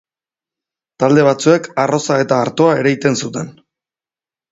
[1.03, 3.53] Talde batzuek arroza eta artoa ereiten zuten.